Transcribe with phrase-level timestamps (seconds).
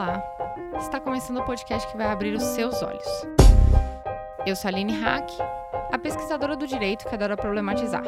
[0.00, 0.24] Olá!
[0.80, 3.04] Está começando o podcast que vai abrir os seus olhos.
[4.46, 5.28] Eu sou a Aline Hack,
[5.92, 8.02] a pesquisadora do direito que adora problematizar.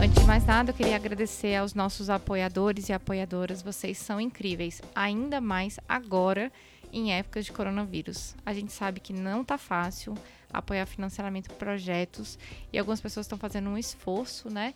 [0.00, 3.62] Antes de mais nada, eu queria agradecer aos nossos apoiadores e apoiadoras.
[3.62, 6.52] Vocês são incríveis, ainda mais agora
[6.92, 8.36] em épocas de coronavírus.
[8.46, 10.14] A gente sabe que não tá fácil
[10.52, 12.38] apoiar financeiramente projetos
[12.72, 14.72] e algumas pessoas estão fazendo um esforço, né?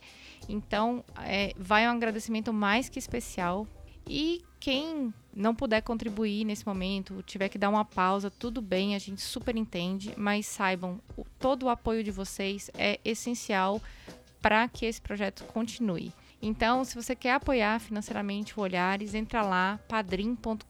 [0.49, 3.65] Então, é, vai um agradecimento mais que especial.
[4.07, 8.99] E quem não puder contribuir nesse momento, tiver que dar uma pausa, tudo bem, a
[8.99, 10.99] gente super entende, mas saibam,
[11.39, 13.81] todo o apoio de vocês é essencial
[14.41, 16.13] para que esse projeto continue.
[16.45, 20.65] Então, se você quer apoiar financeiramente o Olhares, entra lá, padrim.com.br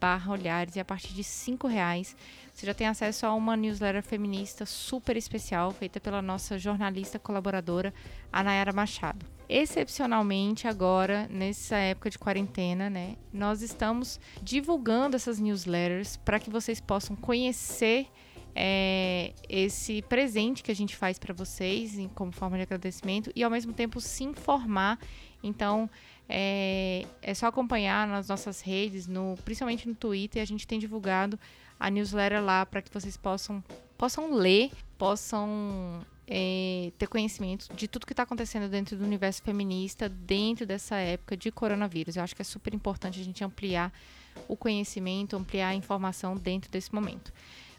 [0.00, 2.16] barra Olhares e a partir de cinco reais
[2.54, 7.92] você já tem acesso a uma newsletter feminista super especial feita pela nossa jornalista colaboradora,
[8.32, 9.41] a Nayara Machado.
[9.54, 16.80] Excepcionalmente agora, nessa época de quarentena, né, nós estamos divulgando essas newsletters para que vocês
[16.80, 18.06] possam conhecer
[18.54, 23.44] é, esse presente que a gente faz para vocês em, como forma de agradecimento e
[23.44, 24.98] ao mesmo tempo se informar.
[25.42, 25.90] Então
[26.26, 31.38] é, é só acompanhar nas nossas redes, no, principalmente no Twitter, a gente tem divulgado
[31.78, 33.62] a newsletter lá para que vocês possam,
[33.98, 36.00] possam ler, possam
[36.34, 41.36] é, ter conhecimento de tudo que está acontecendo dentro do universo feminista, dentro dessa época
[41.36, 42.16] de coronavírus.
[42.16, 43.92] Eu acho que é super importante a gente ampliar
[44.48, 47.30] o conhecimento, ampliar a informação dentro desse momento.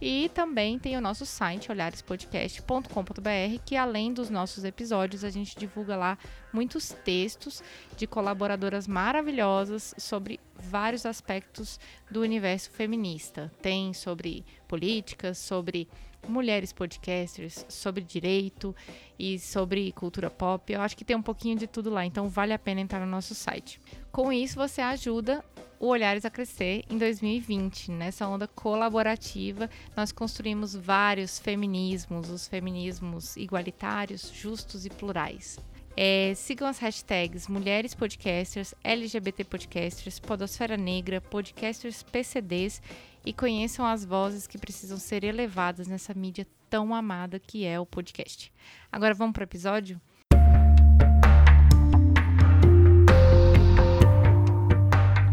[0.00, 5.96] e também tem o nosso site olharespodcast.com.br, que além dos nossos episódios, a gente divulga
[5.96, 6.18] lá
[6.52, 7.62] muitos textos
[7.96, 11.80] de colaboradoras maravilhosas sobre vários aspectos
[12.10, 13.50] do universo feminista.
[13.62, 15.88] Tem sobre políticas, sobre
[16.28, 18.74] mulheres podcasters, sobre direito
[19.18, 20.72] e sobre cultura pop.
[20.72, 23.06] Eu acho que tem um pouquinho de tudo lá, então vale a pena entrar no
[23.06, 23.80] nosso site.
[24.12, 25.44] Com isso, você ajuda
[25.78, 27.90] o Olhares a crescer em 2020.
[27.90, 35.58] Nessa onda colaborativa, nós construímos vários feminismos, os feminismos igualitários, justos e plurais.
[35.98, 42.82] É, sigam as hashtags Mulheres Podcasters, LGBT Podcasters, Podosfera Negra, Podcasters PCDs
[43.26, 47.84] e conheçam as vozes que precisam ser elevadas nessa mídia tão amada que é o
[47.84, 48.52] podcast.
[48.90, 50.00] Agora vamos para o episódio?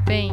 [0.07, 0.31] Bem,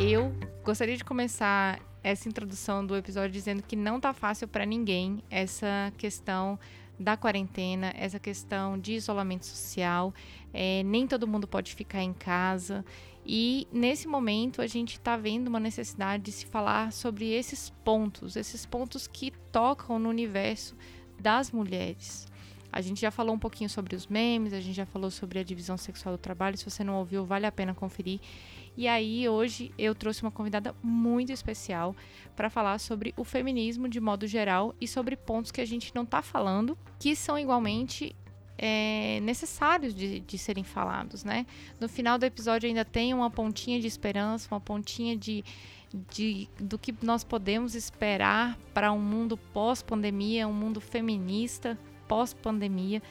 [0.00, 0.34] eu
[0.64, 5.92] gostaria de começar essa introdução do episódio dizendo que não tá fácil para ninguém essa
[5.96, 6.58] questão
[7.00, 10.12] da quarentena, essa questão de isolamento social.
[10.52, 12.84] É, nem todo mundo pode ficar em casa.
[13.24, 18.36] E nesse momento a gente está vendo uma necessidade de se falar sobre esses pontos,
[18.36, 20.76] esses pontos que tocam no universo
[21.18, 22.26] das mulheres.
[22.72, 25.42] A gente já falou um pouquinho sobre os memes, a gente já falou sobre a
[25.42, 26.56] divisão sexual do trabalho.
[26.56, 28.20] Se você não ouviu, vale a pena conferir.
[28.76, 31.94] E aí, hoje, eu trouxe uma convidada muito especial
[32.36, 36.04] para falar sobre o feminismo de modo geral e sobre pontos que a gente não
[36.04, 38.14] está falando, que são igualmente
[38.62, 41.46] é, necessários de, de, serem falados, né?
[41.80, 45.42] No final do episódio ainda tem uma pontinha de esperança, uma pontinha de,
[46.10, 53.02] de do que nós podemos esperar para um mundo pós-pandemia, um mundo feminista pós-pandemia.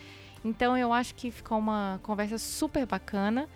[0.45, 3.49] Então eu acho que ficou uma conversa super bacana.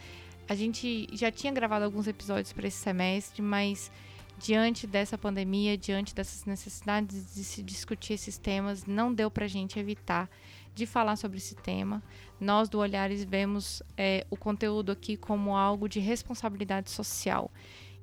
[0.50, 3.92] A gente já tinha gravado alguns episódios para esse semestre, mas
[4.40, 9.48] diante dessa pandemia, diante dessas necessidades de se discutir esses temas, não deu para a
[9.48, 10.28] gente evitar
[10.74, 12.02] de falar sobre esse tema.
[12.40, 17.52] Nós do Olhares vemos é, o conteúdo aqui como algo de responsabilidade social.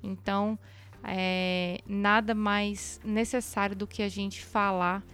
[0.03, 0.59] Então,
[1.05, 5.05] é, nada mais necessário do que a gente falar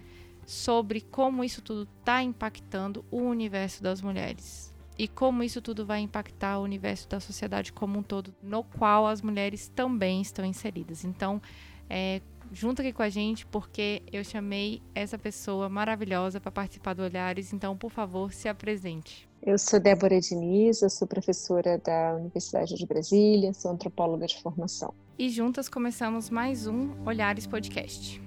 [0.45, 5.99] sobre como isso tudo está impactando o universo das mulheres e como isso tudo vai
[5.99, 11.05] impactar o universo da sociedade como um todo, no qual as mulheres também estão inseridas.
[11.05, 11.41] Então,
[11.89, 12.21] é,
[12.51, 17.53] junto aqui com a gente porque eu chamei essa pessoa maravilhosa para participar do Olhares.
[17.53, 19.27] Então, por favor, se apresente.
[19.41, 24.93] Eu sou Débora Diniz, eu sou professora da Universidade de Brasília, sou antropóloga de formação.
[25.17, 28.21] E juntas começamos mais um Olhares Podcast.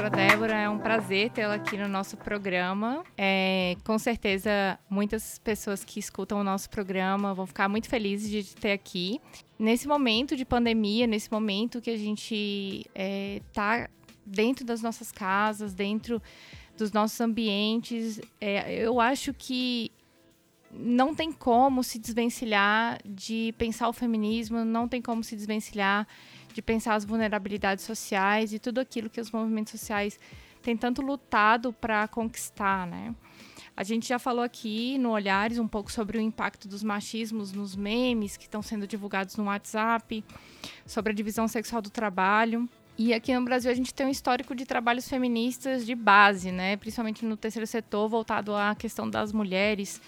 [0.00, 0.56] Professora Débora.
[0.56, 3.04] É um prazer tê-la aqui no nosso programa.
[3.18, 8.42] É, com certeza, muitas pessoas que escutam o nosso programa vão ficar muito felizes de
[8.42, 9.20] te ter aqui.
[9.58, 13.90] Nesse momento de pandemia, nesse momento que a gente está é,
[14.24, 16.22] dentro das nossas casas, dentro
[16.78, 19.92] dos nossos ambientes, é, eu acho que
[20.72, 26.06] não tem como se desvencilhar de pensar o feminismo, não tem como se desvencilhar
[26.52, 30.18] de pensar as vulnerabilidades sociais e tudo aquilo que os movimentos sociais
[30.62, 33.14] têm tanto lutado para conquistar, né?
[33.76, 37.74] A gente já falou aqui no Olhares um pouco sobre o impacto dos machismos nos
[37.74, 40.22] memes que estão sendo divulgados no WhatsApp,
[40.84, 42.68] sobre a divisão sexual do trabalho.
[42.98, 46.76] E aqui no Brasil a gente tem um histórico de trabalhos feministas de base, né?
[46.76, 49.98] Principalmente no terceiro setor, voltado à questão das mulheres.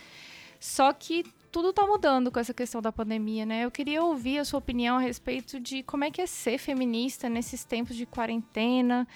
[0.60, 3.64] Só que tudo está mudando com essa questão da pandemia, né?
[3.66, 7.28] Eu queria ouvir a sua opinião a respeito de como é que é ser feminista
[7.28, 9.06] nesses tempos de quarentena,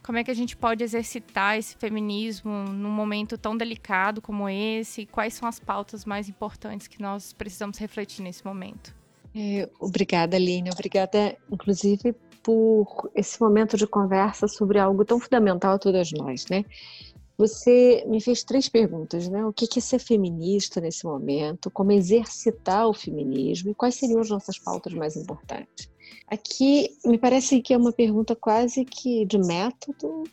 [0.00, 5.04] como é que a gente pode exercitar esse feminismo num momento tão delicado como esse,
[5.04, 8.94] quais são as pautas mais importantes que nós precisamos refletir nesse momento.
[9.34, 10.70] É, obrigada, Aline.
[10.70, 16.64] Obrigada, inclusive, por esse momento de conversa sobre algo tão fundamental a todas nós, né?
[17.40, 19.42] Você me fez três perguntas, né?
[19.46, 21.70] O que é ser feminista nesse momento?
[21.70, 23.70] Como exercitar o feminismo?
[23.70, 25.90] E quais seriam as nossas pautas mais importantes?
[26.26, 30.24] Aqui me parece que é uma pergunta quase que de método,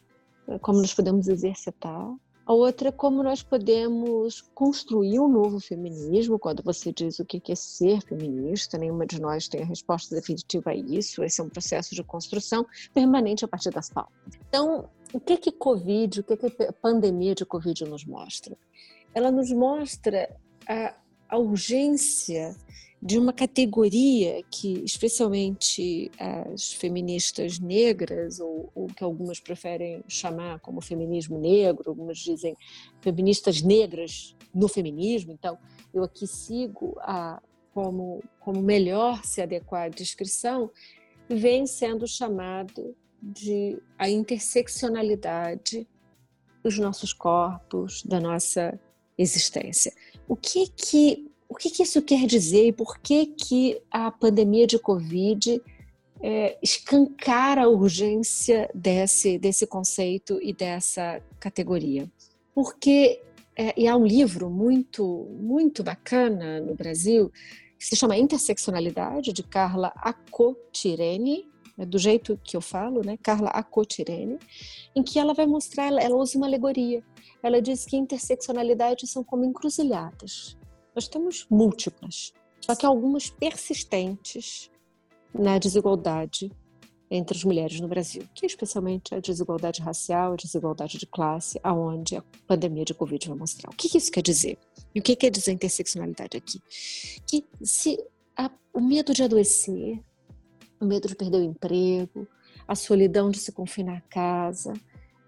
[0.62, 2.14] como nós podemos exercitar.
[2.48, 7.42] A outra é como nós podemos construir um novo feminismo, quando você diz o que
[7.52, 11.50] é ser feminista, nenhuma de nós tem a resposta definitiva a isso, esse é um
[11.50, 14.14] processo de construção permanente a partir das pautas.
[14.48, 18.58] Então, o que que Covid, o que que a pandemia de Covid nos mostra?
[19.14, 20.34] Ela nos mostra
[20.66, 20.96] a,
[21.30, 22.56] a urgência
[23.02, 31.38] de uma categoria que, especialmente as feministas negras, ou que algumas preferem chamar como feminismo
[31.38, 32.56] negro, algumas dizem
[33.02, 35.58] feministas negras no feminismo, então
[35.94, 37.42] eu aqui sigo a,
[37.74, 40.72] como, como melhor se adequar à descrição,
[41.30, 45.88] vem sendo chamado de a interseccionalidade
[46.64, 48.80] dos nossos corpos, da nossa
[49.18, 49.94] existência.
[50.28, 54.68] O que que o que, que isso quer dizer e por que que a pandemia
[54.68, 55.62] de Covid
[56.22, 62.12] é, escancara a urgência desse desse conceito e dessa categoria?
[62.54, 63.22] Porque
[63.56, 67.32] é, e há um livro muito muito bacana no Brasil
[67.80, 71.48] que se chama Interseccionalidade de Carla Acotirene
[71.78, 74.40] né, do jeito que eu falo, né, Carla Acotirene,
[74.96, 77.04] em que ela vai mostrar, ela usa uma alegoria.
[77.48, 80.58] Ela diz que interseccionalidades são como encruzilhadas.
[80.94, 84.70] Nós temos múltiplas, só que algumas persistentes
[85.34, 86.52] na desigualdade
[87.10, 91.58] entre as mulheres no Brasil, que é especialmente a desigualdade racial, a desigualdade de classe,
[91.64, 93.70] aonde a pandemia de Covid vai mostrar.
[93.72, 94.58] O que isso quer dizer?
[94.94, 96.60] E o que quer dizer interseccionalidade aqui?
[97.26, 97.98] Que se
[98.36, 100.02] a, o medo de adoecer,
[100.82, 102.28] o medo de perder o emprego,
[102.68, 104.74] a solidão de se confinar à casa,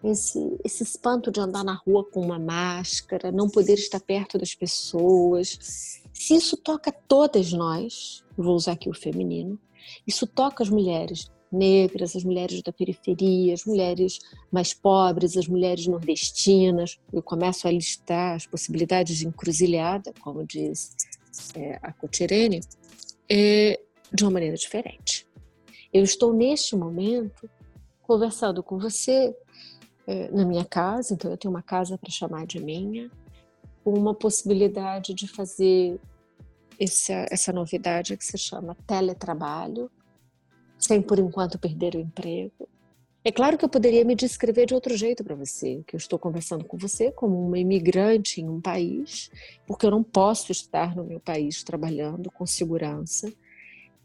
[0.03, 4.55] esse, esse espanto de andar na rua com uma máscara, não poder estar perto das
[4.55, 6.01] pessoas.
[6.13, 9.59] Se isso toca todas nós, vou usar aqui o feminino,
[10.07, 14.19] isso toca as mulheres negras, as mulheres da periferia, as mulheres
[14.51, 16.99] mais pobres, as mulheres nordestinas.
[17.11, 20.95] Eu começo a listar as possibilidades de encruzilhada, como diz
[21.55, 22.61] é, a Cotirene,
[23.27, 23.79] é,
[24.13, 25.27] de uma maneira diferente.
[25.91, 27.49] Eu estou neste momento
[28.03, 29.35] conversando com você
[30.31, 33.09] na minha casa, então eu tenho uma casa para chamar de minha,
[33.85, 35.99] uma possibilidade de fazer
[36.79, 39.91] essa, essa novidade que se chama teletrabalho,
[40.77, 42.67] sem por enquanto perder o emprego.
[43.23, 46.17] É claro que eu poderia me descrever de outro jeito para você, que eu estou
[46.17, 49.29] conversando com você como uma imigrante em um país,
[49.67, 53.31] porque eu não posso estar no meu país trabalhando com segurança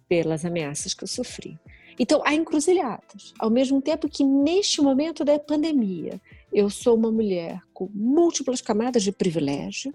[0.09, 1.59] pelas ameaças que eu sofri.
[1.99, 3.33] Então, há encruzilhadas.
[3.39, 6.21] Ao mesmo tempo que, neste momento da pandemia,
[6.53, 9.93] eu sou uma mulher com múltiplas camadas de privilégio,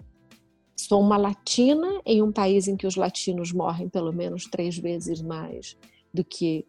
[0.76, 5.20] sou uma latina em um país em que os latinos morrem pelo menos três vezes
[5.20, 5.76] mais
[6.12, 6.66] do que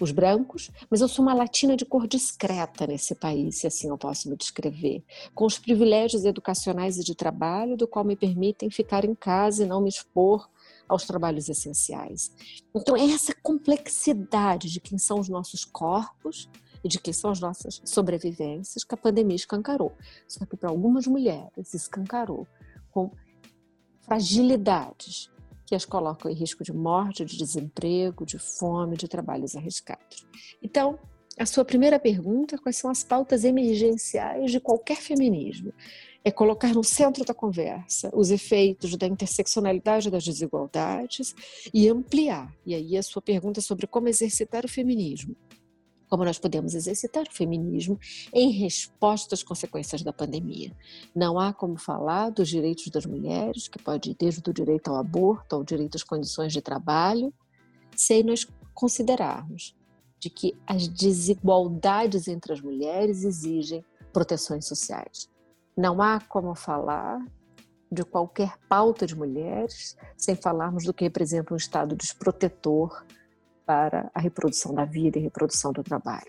[0.00, 3.98] os brancos, mas eu sou uma latina de cor discreta nesse país, se assim eu
[3.98, 5.02] posso me descrever,
[5.34, 9.66] com os privilégios educacionais e de trabalho, do qual me permitem ficar em casa e
[9.66, 10.48] não me expor
[10.88, 12.32] aos trabalhos essenciais.
[12.74, 16.48] Então, é essa complexidade de quem são os nossos corpos
[16.82, 19.92] e de quem são as nossas sobrevivências que a pandemia escancarou.
[20.26, 22.46] Só que para algumas mulheres escancarou
[22.90, 23.10] com
[24.00, 25.30] fragilidades
[25.66, 30.26] que as colocam em risco de morte, de desemprego, de fome, de trabalhos arriscados.
[30.62, 30.98] Então,
[31.38, 35.72] a sua primeira pergunta: quais são as pautas emergenciais de qualquer feminismo?
[36.28, 41.34] É colocar no centro da conversa os efeitos da interseccionalidade das desigualdades
[41.72, 42.54] e ampliar.
[42.66, 45.34] E aí a sua pergunta sobre como exercitar o feminismo.
[46.06, 47.98] Como nós podemos exercitar o feminismo
[48.30, 50.76] em resposta às consequências da pandemia.
[51.16, 54.96] Não há como falar dos direitos das mulheres, que pode ir desde o direito ao
[54.96, 57.32] aborto ao direito às condições de trabalho,
[57.96, 59.74] sem nós considerarmos
[60.20, 63.82] de que as desigualdades entre as mulheres exigem
[64.12, 65.26] proteções sociais.
[65.78, 67.24] Não há como falar
[67.88, 73.06] de qualquer pauta de mulheres sem falarmos do que representa um Estado desprotetor
[73.64, 76.26] para a reprodução da vida e reprodução do trabalho.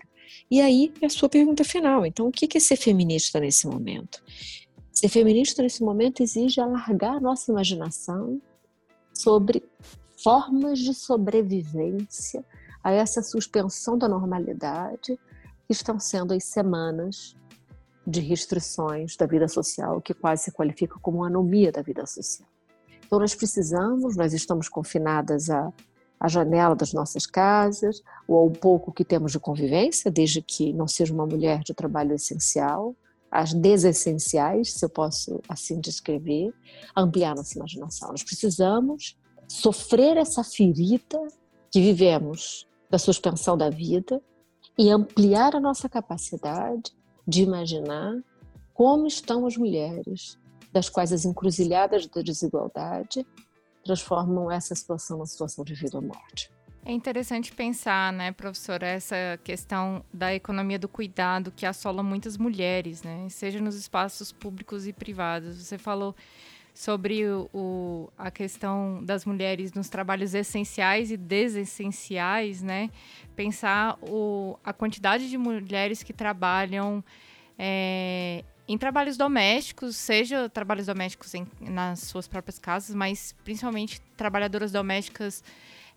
[0.48, 2.06] E aí, a sua pergunta final.
[2.06, 4.22] Então, o que é ser feminista nesse momento?
[4.92, 8.40] Ser feminista nesse momento exige alargar a nossa imaginação
[9.12, 9.64] sobre
[10.22, 12.44] formas de sobrevivência
[12.84, 15.18] a essa suspensão da normalidade
[15.66, 17.34] que estão sendo as semanas
[18.06, 22.48] de restrições da vida social, que quase se qualifica como anomia da vida social.
[23.04, 29.04] Então, nós precisamos, nós estamos confinadas à janela das nossas casas, ou ao pouco que
[29.04, 32.94] temos de convivência, desde que não seja uma mulher de trabalho essencial,
[33.30, 36.52] as desessenciais, se eu posso assim descrever,
[36.96, 38.08] ampliar nossa imaginação.
[38.10, 39.16] Nós precisamos
[39.48, 41.20] sofrer essa ferida
[41.70, 44.20] que vivemos da suspensão da vida
[44.76, 46.92] e ampliar a nossa capacidade
[47.30, 48.20] de imaginar
[48.74, 50.36] como estão as mulheres,
[50.72, 53.24] das quais as encruzilhadas da desigualdade
[53.84, 56.50] transformam essa situação numa situação de vida ou morte.
[56.84, 63.02] É interessante pensar, né, professora, essa questão da economia do cuidado que assola muitas mulheres,
[63.02, 65.56] né, seja nos espaços públicos e privados.
[65.56, 66.16] Você falou
[66.74, 72.90] sobre o, o, a questão das mulheres nos trabalhos essenciais e desessenciais, né?
[73.36, 77.04] Pensar o, a quantidade de mulheres que trabalham
[77.58, 84.70] é, em trabalhos domésticos, seja trabalhos domésticos em, nas suas próprias casas, mas principalmente trabalhadoras
[84.70, 85.42] domésticas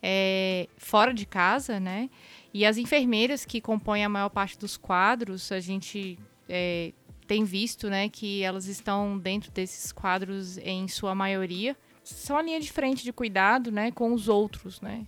[0.01, 2.09] é, fora de casa, né?
[2.53, 6.91] E as enfermeiras que compõem a maior parte dos quadros, a gente é,
[7.25, 11.75] tem visto, né, que elas estão dentro desses quadros em sua maioria.
[12.03, 15.07] São a linha de frente de cuidado, né, com os outros, né?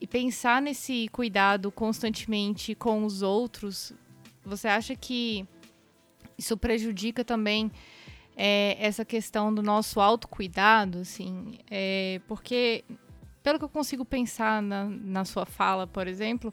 [0.00, 3.92] E pensar nesse cuidado constantemente com os outros,
[4.44, 5.46] você acha que
[6.38, 7.72] isso prejudica também
[8.36, 11.58] é, essa questão do nosso autocuidado, assim?
[11.70, 12.84] É, porque,
[13.42, 16.52] pelo que eu consigo pensar na, na sua fala, por exemplo,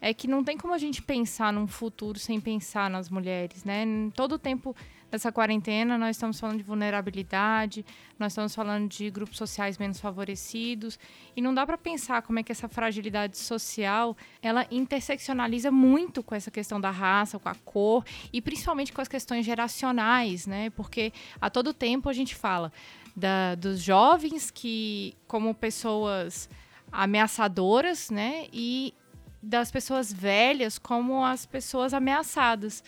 [0.00, 3.84] é que não tem como a gente pensar num futuro sem pensar nas mulheres, né?
[4.14, 4.74] Todo o tempo
[5.10, 7.84] dessa quarentena nós estamos falando de vulnerabilidade,
[8.18, 10.98] nós estamos falando de grupos sociais menos favorecidos
[11.36, 16.34] e não dá para pensar como é que essa fragilidade social ela interseccionaliza muito com
[16.34, 20.70] essa questão da raça, com a cor e principalmente com as questões geracionais, né?
[20.70, 22.72] Porque a todo tempo a gente fala
[23.14, 26.48] da, dos jovens que como pessoas
[26.92, 28.46] ameaçadoras, né?
[28.52, 28.94] E
[29.42, 32.82] das pessoas velhas como as pessoas ameaçadas.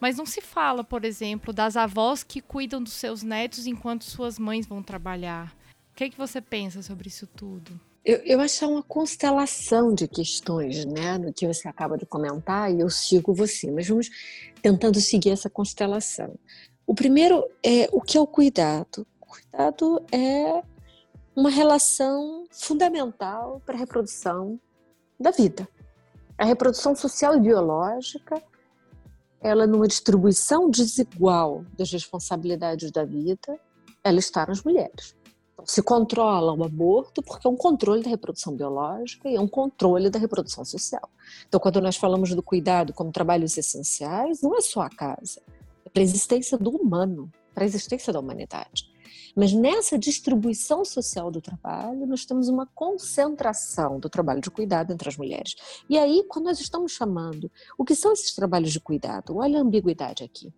[0.00, 4.38] Mas não se fala, por exemplo, das avós que cuidam dos seus netos enquanto suas
[4.38, 5.54] mães vão trabalhar.
[5.92, 7.78] O que, é que você pensa sobre isso tudo?
[8.04, 12.80] Eu, eu acho uma constelação de questões, né, no que você acaba de comentar, e
[12.80, 14.08] eu sigo você, mas vamos
[14.62, 16.34] tentando seguir essa constelação.
[16.86, 19.06] O primeiro é o que é o cuidado.
[19.20, 20.62] O cuidado é
[21.36, 24.58] uma relação fundamental para a reprodução
[25.20, 25.68] da vida.
[26.38, 28.40] A reprodução social e biológica,
[29.40, 33.58] ela numa distribuição desigual das responsabilidades da vida,
[34.04, 35.16] ela está nas mulheres.
[35.52, 39.48] Então, se controla o aborto porque é um controle da reprodução biológica e é um
[39.48, 41.10] controle da reprodução social.
[41.48, 45.42] Então, quando nós falamos do cuidado como trabalhos essenciais, não é só a casa,
[45.84, 48.88] é para a existência do humano, para a existência da humanidade.
[49.38, 55.08] Mas nessa distribuição social do trabalho, nós temos uma concentração do trabalho de cuidado entre
[55.08, 55.54] as mulheres.
[55.88, 59.36] E aí, quando nós estamos chamando, o que são esses trabalhos de cuidado?
[59.36, 60.52] Olha a ambiguidade aqui.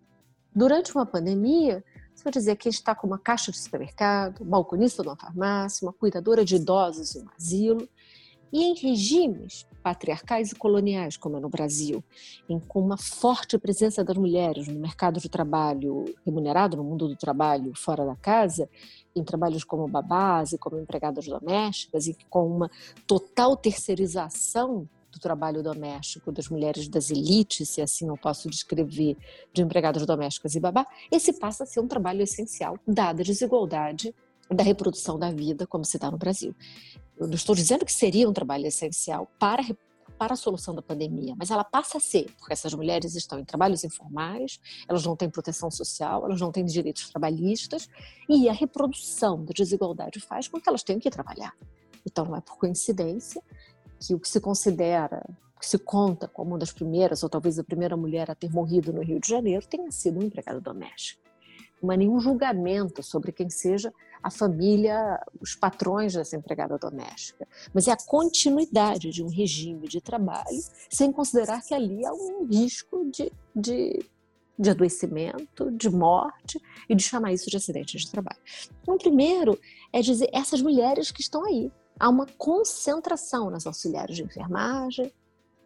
[0.51, 1.85] Durante uma pandemia,
[2.15, 5.93] você vai dizer que está com uma caixa de supermercado, balconista de uma farmácia, uma
[5.93, 7.87] cuidadora de idosos em um asilo.
[8.51, 12.03] E em regimes patriarcais e coloniais, como é no Brasil,
[12.47, 17.15] em, com uma forte presença das mulheres no mercado de trabalho remunerado, no mundo do
[17.15, 18.69] trabalho fora da casa,
[19.15, 22.69] em trabalhos como babás e como empregadas domésticas, e com uma
[23.07, 29.17] total terceirização do trabalho doméstico das mulheres das elites, se assim eu posso descrever,
[29.53, 34.15] de empregadas domésticas e babá, esse passa a ser um trabalho essencial, dada a desigualdade
[34.49, 36.53] da reprodução da vida, como se dá no Brasil.
[37.27, 39.63] Não estou dizendo que seria um trabalho essencial para,
[40.17, 43.45] para a solução da pandemia, mas ela passa a ser, porque essas mulheres estão em
[43.45, 47.87] trabalhos informais, elas não têm proteção social, elas não têm direitos trabalhistas,
[48.27, 51.55] e a reprodução da desigualdade faz com que elas tenham que trabalhar.
[52.05, 53.41] Então, não é por coincidência
[53.99, 55.23] que o que se considera,
[55.59, 58.91] que se conta como uma das primeiras, ou talvez a primeira mulher a ter morrido
[58.91, 61.21] no Rio de Janeiro, tenha sido uma empregada doméstica.
[61.81, 67.87] Não há nenhum julgamento sobre quem seja a família, os patrões dessa empregada doméstica, mas
[67.87, 70.59] é a continuidade de um regime de trabalho,
[70.89, 74.05] sem considerar que ali há um risco de, de,
[74.57, 78.39] de adoecimento, de morte e de chamar isso de acidente de trabalho.
[78.81, 79.59] Então, primeiro
[79.91, 81.71] é dizer essas mulheres que estão aí.
[81.99, 85.11] Há uma concentração nas auxiliares de enfermagem,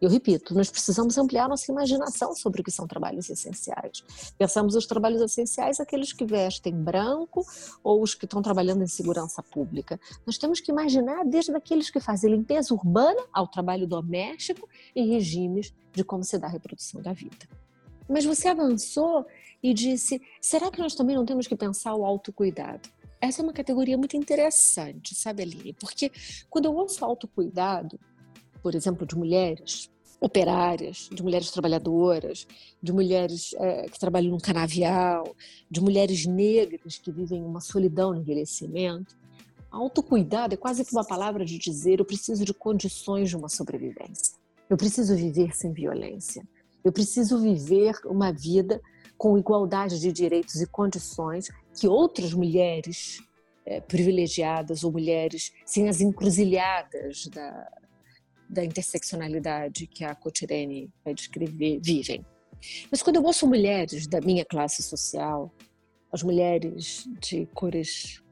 [0.00, 4.04] eu repito, nós precisamos ampliar nossa imaginação sobre o que são trabalhos essenciais.
[4.36, 7.44] Pensamos os trabalhos essenciais aqueles que vestem branco
[7.82, 9.98] ou os que estão trabalhando em segurança pública.
[10.26, 15.72] Nós temos que imaginar desde aqueles que fazem limpeza urbana ao trabalho doméstico em regimes
[15.94, 17.48] de como se dá a reprodução da vida.
[18.08, 19.26] Mas você avançou
[19.62, 22.88] e disse: será que nós também não temos que pensar o autocuidado?
[23.18, 25.72] Essa é uma categoria muito interessante, sabe, Aline?
[25.72, 26.12] Porque
[26.50, 27.98] quando eu ouço autocuidado,
[28.66, 29.88] por exemplo, de mulheres
[30.20, 32.48] operárias, de mulheres trabalhadoras,
[32.82, 35.36] de mulheres é, que trabalham no canavial,
[35.70, 39.16] de mulheres negras que vivem uma solidão no envelhecimento.
[39.70, 44.34] Autocuidado é quase que uma palavra de dizer eu preciso de condições de uma sobrevivência.
[44.68, 46.42] Eu preciso viver sem violência.
[46.82, 48.82] Eu preciso viver uma vida
[49.16, 53.20] com igualdade de direitos e condições que outras mulheres
[53.64, 57.68] é, privilegiadas ou mulheres sem as encruzilhadas da,
[58.48, 62.24] da interseccionalidade que a Cotirene vai descrever vivem.
[62.90, 65.52] Mas quando eu ouço mulheres da minha classe social,
[66.12, 68.22] as mulheres de cores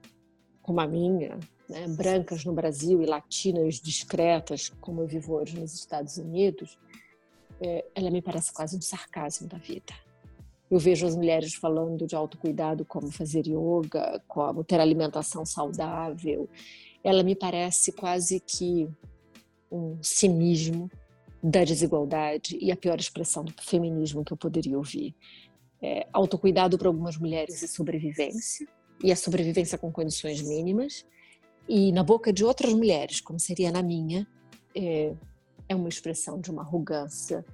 [0.63, 5.75] como a minha, né, brancas no Brasil e latinas discretas, como eu vivo hoje nos
[5.75, 6.79] Estados Unidos,
[7.61, 9.93] é, ela me parece quase um sarcasmo da vida.
[10.71, 16.49] Eu vejo as mulheres falando de autocuidado como fazer yoga, como ter alimentação saudável.
[17.03, 18.89] Ela me parece quase que
[19.75, 20.91] um cinismo
[21.43, 25.15] da desigualdade e a pior expressão do feminismo que eu poderia ouvir.
[25.83, 28.67] É, autocuidado para algumas mulheres e sobrevivência,
[29.03, 31.05] e a sobrevivência com condições mínimas,
[31.69, 34.27] e na boca de outras mulheres, como seria na minha,
[34.75, 35.13] é,
[35.69, 37.45] é uma expressão de uma arrogância,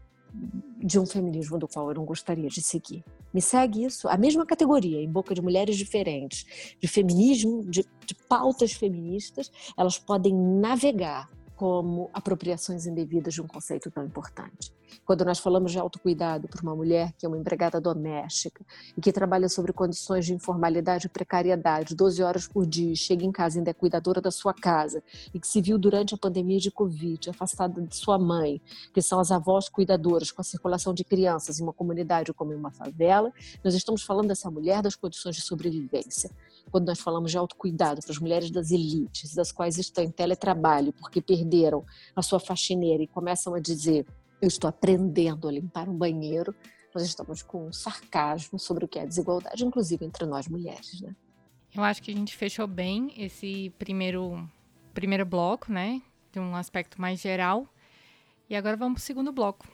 [0.78, 3.04] de um feminismo do qual eu não gostaria de seguir.
[3.34, 4.08] Me segue isso?
[4.08, 9.98] A mesma categoria, em boca de mulheres diferentes, de feminismo, de, de pautas feministas, elas
[9.98, 11.28] podem navegar
[11.60, 14.72] como apropriações indevidas de um conceito tão importante.
[15.04, 18.64] Quando nós falamos de autocuidado para uma mulher que é uma empregada doméstica
[18.96, 23.30] e que trabalha sobre condições de informalidade e precariedade, 12 horas por dia, chega em
[23.30, 25.02] casa e ainda é cuidadora da sua casa
[25.34, 28.58] e que se viu durante a pandemia de Covid afastada de sua mãe,
[28.94, 32.56] que são as avós cuidadoras com a circulação de crianças em uma comunidade como em
[32.56, 33.30] uma favela,
[33.62, 36.30] nós estamos falando dessa mulher das condições de sobrevivência
[36.70, 40.92] quando nós falamos de autocuidado para as mulheres das elites, das quais estão em teletrabalho
[40.92, 44.06] porque perderam a sua faxineira e começam a dizer:
[44.40, 46.54] Eu estou aprendendo a limpar um banheiro,
[46.94, 51.00] nós estamos com um sarcasmo sobre o que é desigualdade, inclusive entre nós mulheres.
[51.00, 51.14] Né?
[51.74, 54.48] Eu acho que a gente fechou bem esse primeiro,
[54.92, 56.02] primeiro bloco, né?
[56.32, 57.66] De um aspecto mais geral.
[58.48, 59.66] E agora vamos para o segundo bloco.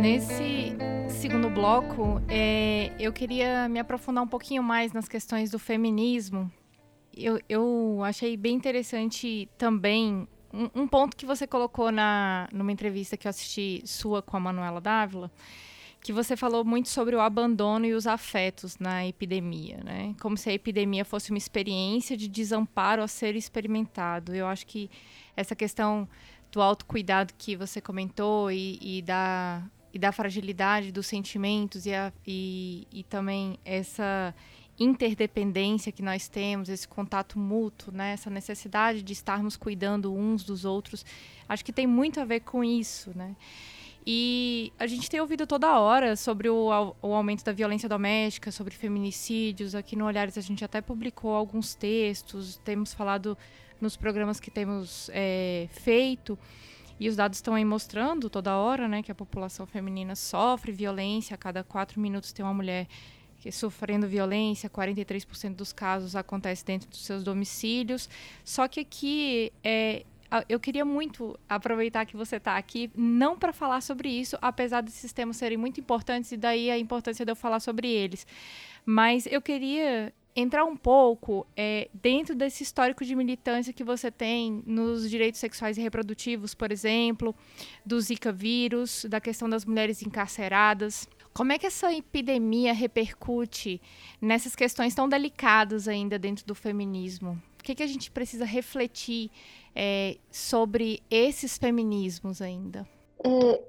[0.00, 0.47] Nesse
[1.28, 6.50] segundo bloco, é, eu queria me aprofundar um pouquinho mais nas questões do feminismo.
[7.14, 13.14] Eu, eu achei bem interessante também um, um, ponto que você colocou na, numa entrevista
[13.14, 15.30] que eu assisti sua com a Manuela Dávila,
[16.00, 20.14] que você falou muito sobre o abandono e os afetos na epidemia, né?
[20.22, 24.34] Como se a epidemia fosse uma experiência de desamparo a ser experimentado.
[24.34, 24.90] Eu acho que
[25.36, 26.08] essa questão
[26.50, 29.62] do autocuidado que você comentou e, e da
[29.98, 34.32] e da fragilidade dos sentimentos e, a, e, e também essa
[34.78, 38.12] interdependência que nós temos, esse contato mútuo, né?
[38.12, 41.04] essa necessidade de estarmos cuidando uns dos outros,
[41.48, 43.34] acho que tem muito a ver com isso, né?
[44.06, 46.68] E a gente tem ouvido toda hora sobre o,
[47.02, 49.74] o aumento da violência doméstica, sobre feminicídios.
[49.74, 53.36] Aqui no Olhares a gente até publicou alguns textos, temos falado
[53.80, 56.38] nos programas que temos é, feito.
[57.00, 61.34] E os dados estão aí mostrando toda hora, né, que a população feminina sofre violência,
[61.34, 62.86] a cada quatro minutos tem uma mulher
[63.38, 68.08] que sofrendo violência, 43% dos casos acontece dentro dos seus domicílios.
[68.44, 70.04] Só que aqui é,
[70.48, 75.12] eu queria muito aproveitar que você está aqui, não para falar sobre isso, apesar desses
[75.12, 78.26] temas serem muito importantes, e daí a importância de eu falar sobre eles.
[78.84, 84.62] Mas eu queria entrar um pouco é, dentro desse histórico de militância que você tem
[84.64, 87.34] nos direitos sexuais e reprodutivos, por exemplo,
[87.84, 91.08] do Zika vírus, da questão das mulheres encarceradas.
[91.34, 93.80] Como é que essa epidemia repercute
[94.20, 97.40] nessas questões tão delicadas ainda dentro do feminismo?
[97.58, 99.30] O que, que a gente precisa refletir
[99.74, 102.88] é, sobre esses feminismos ainda?
[103.24, 103.60] É,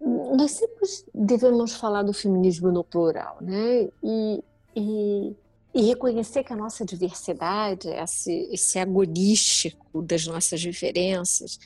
[0.00, 3.88] nós sempre devemos falar do feminismo no plural, né?
[4.02, 4.44] E,
[4.76, 5.36] e
[5.78, 11.56] e reconhecer que a nossa diversidade, esse, esse agonístico das nossas diferenças,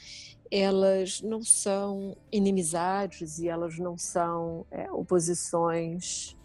[0.50, 6.36] elas não são inimizades e elas não são é, oposições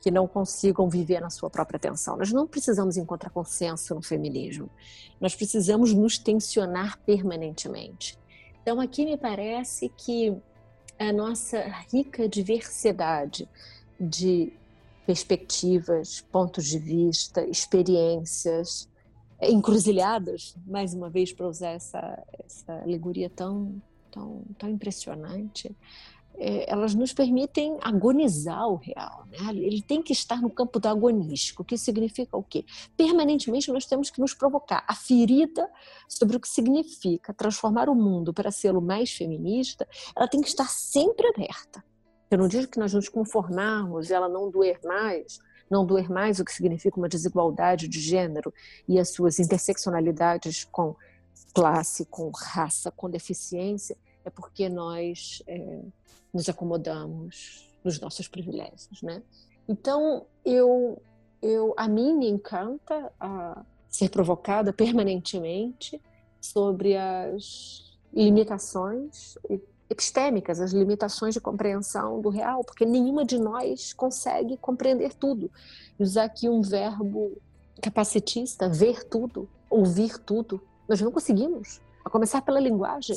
[0.00, 2.16] que não consigam viver na sua própria atenção.
[2.16, 4.68] Nós não precisamos encontrar consenso no feminismo.
[5.20, 8.18] Nós precisamos nos tensionar permanentemente.
[8.60, 10.36] Então, aqui me parece que
[10.98, 11.60] a nossa
[11.92, 13.48] rica diversidade
[14.00, 14.52] de
[15.06, 18.88] perspectivas, pontos de vista, experiências,
[19.38, 25.74] é, encruzilhadas, mais uma vez para usar essa, essa alegoria tão, tão, tão impressionante,
[26.36, 29.26] é, elas nos permitem agonizar o real.
[29.30, 29.38] Né?
[29.50, 32.64] Ele tem que estar no campo do agonístico, que significa o quê?
[32.96, 34.84] Permanentemente nós temos que nos provocar.
[34.88, 35.70] A ferida
[36.08, 39.86] sobre o que significa transformar o mundo para ser o mais feminista,
[40.16, 41.84] ela tem que estar sempre aberta.
[42.34, 45.38] Eu não digo que nós nos conformarmos ela não doer mais,
[45.70, 48.52] não doer mais o que significa uma desigualdade de gênero
[48.88, 50.96] e as suas interseccionalidades com
[51.54, 55.80] classe, com raça, com deficiência, é porque nós é,
[56.32, 59.22] nos acomodamos nos nossos privilégios, né?
[59.68, 61.00] Então, eu,
[61.40, 63.12] eu, a mim me encanta
[63.88, 66.02] ser provocada permanentemente
[66.40, 69.38] sobre as limitações
[69.88, 75.50] epistêmicas, as limitações de compreensão do real, porque nenhuma de nós consegue compreender tudo.
[75.98, 77.36] E usar aqui um verbo
[77.80, 81.80] capacitista, ver tudo, ouvir tudo, nós não conseguimos.
[82.04, 83.16] A começar pela linguagem.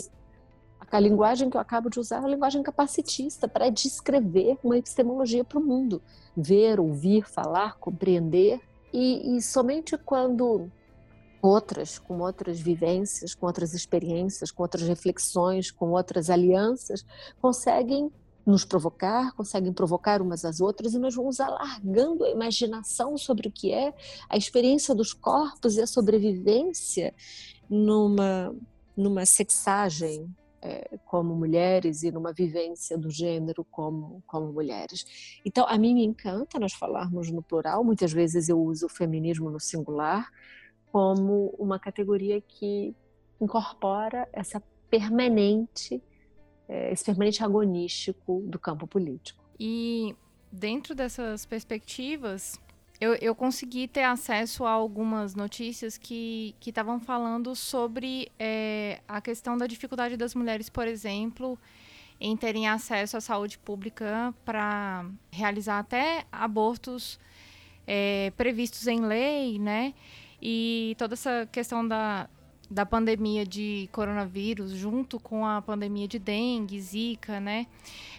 [0.89, 5.43] A linguagem que eu acabo de usar é a linguagem capacitista para descrever uma epistemologia
[5.43, 6.01] para o mundo.
[6.36, 8.62] Ver, ouvir, falar, compreender.
[8.93, 10.71] E, e somente quando
[11.47, 17.05] outras, com outras vivências, com outras experiências, com outras reflexões, com outras alianças,
[17.41, 18.12] conseguem
[18.45, 23.51] nos provocar, conseguem provocar umas às outras e nós vamos alargando a imaginação sobre o
[23.51, 23.93] que é
[24.29, 27.13] a experiência dos corpos e a sobrevivência
[27.69, 28.55] numa
[28.95, 30.27] numa sexagem
[30.60, 35.39] é, como mulheres e numa vivência do gênero como, como mulheres.
[35.45, 39.51] Então, a mim me encanta nós falarmos no plural, muitas vezes eu uso o feminismo
[39.51, 40.29] no singular,
[40.97, 42.95] como uma categoria que
[43.39, 46.01] incorpora essa permanente,
[46.67, 49.45] é, esse permanente agonístico do campo político.
[49.60, 50.15] E
[50.51, 52.60] dentro dessas perspectivas,
[52.99, 59.55] eu, eu consegui ter acesso a algumas notícias que estavam falando sobre é, a questão
[59.55, 61.60] da dificuldade das mulheres, por exemplo,
[62.19, 67.19] em terem acesso à saúde pública para realizar até abortos
[67.86, 69.93] é, previstos em lei, né?
[70.41, 72.30] E toda essa questão da,
[72.69, 77.67] da pandemia de coronavírus, junto com a pandemia de dengue, zika, né?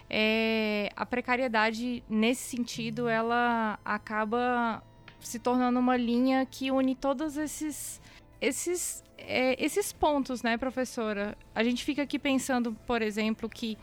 [0.09, 4.83] É, a precariedade, nesse sentido, ela acaba
[5.19, 8.01] se tornando uma linha que une todos esses,
[8.41, 11.37] esses, é, esses pontos, né, professora?
[11.53, 13.77] A gente fica aqui pensando, por exemplo, que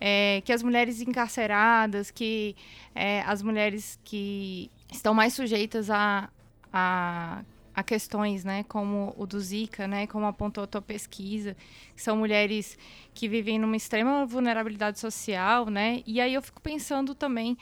[0.00, 2.56] é, que as mulheres encarceradas, que
[2.94, 6.28] é, as mulheres que estão mais sujeitas a,
[6.72, 11.56] a a questões, né, como o do Zika, né, como apontou a tua pesquisa,
[11.96, 12.78] são mulheres
[13.12, 17.58] que vivem numa extrema vulnerabilidade social, né, e aí eu fico pensando também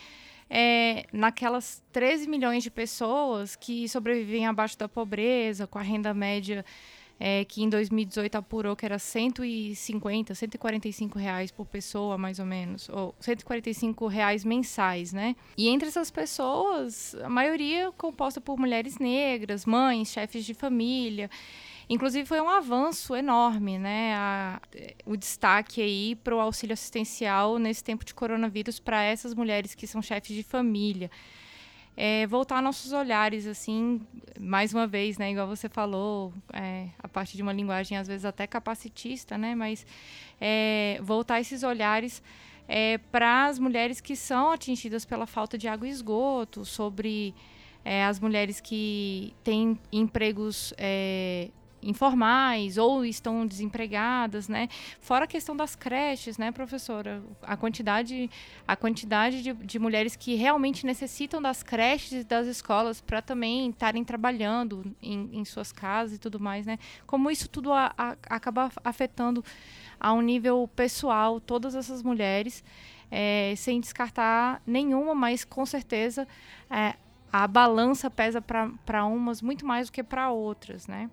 [0.51, 6.63] é, naquelas 13 milhões de pessoas que sobrevivem abaixo da pobreza, com a renda média
[7.25, 12.89] é, que em 2018 apurou que era 150, 145 reais por pessoa, mais ou menos,
[12.89, 15.37] ou 145 reais mensais, né?
[15.57, 21.31] E entre essas pessoas, a maioria composta por mulheres negras, mães, chefes de família.
[21.89, 24.17] Inclusive foi um avanço enorme, né?
[24.17, 24.61] A,
[25.07, 29.87] o destaque aí para o auxílio assistencial nesse tempo de coronavírus para essas mulheres que
[29.87, 31.09] são chefes de família
[31.97, 34.01] é, voltar nossos olhares, assim,
[34.41, 38.25] mais uma vez, né, igual você falou, é, a partir de uma linguagem às vezes
[38.25, 39.87] até capacitista, né, mas
[40.41, 42.23] é, voltar esses olhares
[42.67, 47.35] é, para as mulheres que são atingidas pela falta de água e esgoto, sobre
[47.85, 51.51] é, as mulheres que têm empregos é,
[51.83, 54.69] informais ou estão desempregadas, né?
[55.01, 57.23] Fora a questão das creches, né, professora?
[57.43, 58.31] A quantidade,
[58.67, 63.71] a quantidade de, de mulheres que realmente necessitam das creches e das escolas para também
[63.71, 66.79] estarem trabalhando em, em, suas casas e tudo mais, né?
[67.07, 69.45] Como isso tudo a, a, acaba afetando
[69.99, 72.65] a um nível pessoal todas essas mulheres,
[73.11, 76.27] é, sem descartar nenhuma, mas com certeza
[76.71, 76.95] é,
[77.33, 81.11] a balança pesa para umas muito mais do que para outras, né?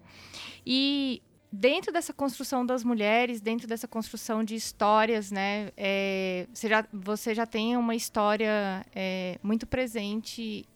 [0.65, 5.71] E dentro dessa construção das mulheres, dentro dessa construção de histórias, né?
[5.77, 10.67] É, você, já, você já tem uma história é, muito presente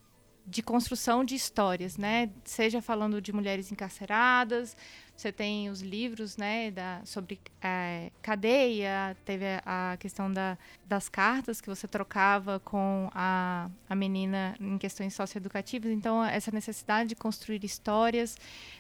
[0.46, 2.30] de construção de histórias, né?
[2.44, 4.76] Seja falando de mulheres encarceradas,
[5.24, 11.62] você tem os livros, né, da, sobre é, cadeia, teve a, questão da, das cartas
[11.62, 15.92] que você trocava com a, a menina em questões socioeducativas.
[15.92, 18.38] Então, essa necessidade de construir histórias.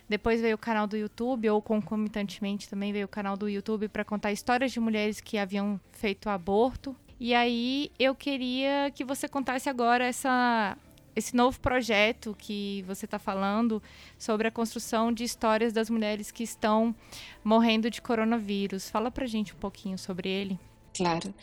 [0.09, 4.03] Depois veio o canal do YouTube, ou concomitantemente também veio o canal do YouTube para
[4.03, 6.93] contar histórias de mulheres que haviam feito aborto.
[7.19, 10.77] E aí eu queria que você contasse agora essa
[11.15, 13.81] esse novo projeto que você está falando
[14.17, 16.95] sobre a construção de histórias das mulheres que estão
[17.43, 18.89] morrendo de coronavírus.
[18.89, 20.59] Fala para gente um pouquinho sobre ele.
[20.95, 21.33] Claro.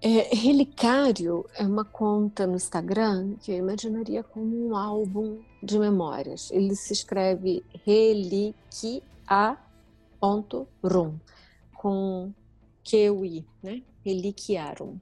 [0.00, 6.50] É, Relicário é uma conta no Instagram que eu imaginaria como um álbum de memórias.
[6.50, 9.02] Ele se escreve reliquia.rum
[11.74, 12.32] com
[12.84, 13.82] QI, né?
[14.04, 14.98] Reliquiarum.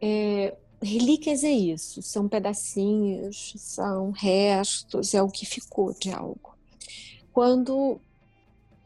[0.00, 6.54] É, relíquias é isso, são pedacinhos, são restos, é o que ficou de algo.
[7.32, 8.00] Quando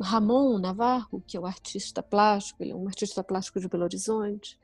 [0.01, 4.59] Ramon Navarro, que é o artista plástico, ele é um artista plástico de Belo Horizonte,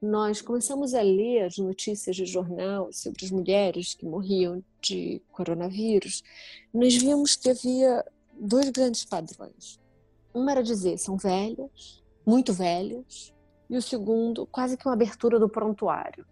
[0.00, 6.22] nós começamos a ler as notícias de jornal sobre as mulheres que morriam de coronavírus,
[6.72, 8.04] nós vimos que havia
[8.38, 9.80] dois grandes padrões.
[10.34, 13.32] Um era dizer, são velhas, muito velhas,
[13.68, 16.24] e o segundo, quase que uma abertura do prontuário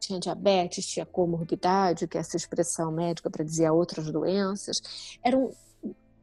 [0.00, 4.82] tinha diabetes, tinha comorbidade, que é essa expressão médica para dizer outras doenças.
[5.22, 5.52] Eram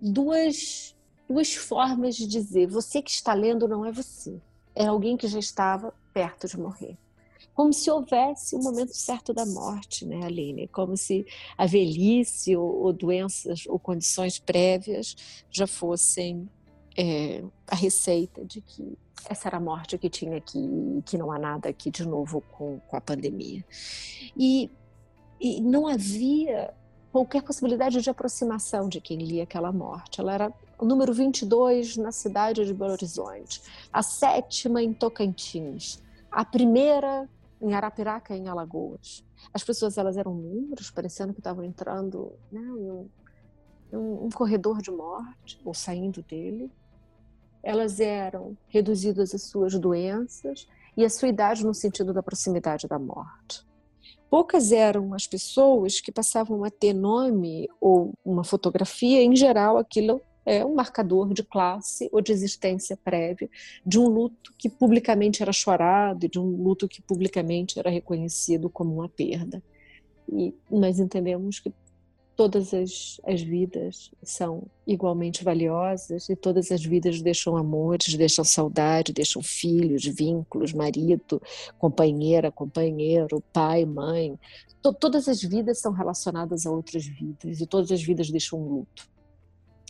[0.02, 0.96] duas,
[1.30, 4.42] duas formas de dizer: você que está lendo não é você,
[4.76, 6.98] é alguém que já estava perto de morrer.
[7.54, 10.68] Como se houvesse o um momento certo da morte, né, Aline?
[10.68, 11.26] Como se
[11.58, 15.16] a velhice ou, ou doenças ou condições prévias
[15.50, 16.48] já fossem
[16.98, 18.98] é, a receita de que
[19.30, 22.80] essa era a morte que tinha aqui que não há nada aqui de novo com,
[22.80, 23.64] com a pandemia.
[24.36, 24.72] E,
[25.40, 26.74] e não havia
[27.12, 30.20] qualquer possibilidade de aproximação de quem lia aquela morte.
[30.20, 36.46] Ela era o número 22 na cidade de Belo Horizonte, a sétima em Tocantins, a
[36.46, 37.28] primeira
[37.60, 39.24] em Arapiraca, em Alagoas.
[39.54, 42.62] As pessoas elas eram números, parecendo que estavam entrando né,
[43.92, 46.72] em um, um corredor de morte ou saindo dele
[47.68, 52.98] elas eram reduzidas às suas doenças e à sua idade no sentido da proximidade da
[52.98, 53.62] morte.
[54.30, 60.22] Poucas eram as pessoas que passavam a ter nome ou uma fotografia, em geral aquilo
[60.46, 63.50] é um marcador de classe ou de existência prévia,
[63.86, 68.70] de um luto que publicamente era chorado e de um luto que publicamente era reconhecido
[68.70, 69.62] como uma perda.
[70.32, 71.74] E nós entendemos que
[72.38, 79.12] todas as, as vidas são igualmente valiosas e todas as vidas deixam amores, deixam saudade,
[79.12, 81.41] deixam filhos, vínculos, marido,
[81.80, 84.39] companheira, companheiro, pai, mãe.
[84.84, 88.69] T todas as vidas são relacionadas a outras vidas e todas as vidas deixam um
[88.69, 89.10] luto.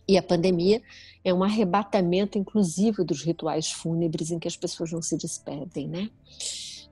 [0.07, 0.81] E a pandemia
[1.25, 6.10] é um arrebatamento, inclusive, dos rituais fúnebres em que as pessoas não se despedem, né?